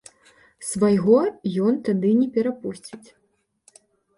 [0.69, 1.17] Свайго
[1.65, 3.05] ён тады не перапусціць.